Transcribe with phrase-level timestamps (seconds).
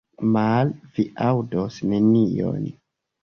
[0.35, 2.65] Male, vi aŭdos nenion.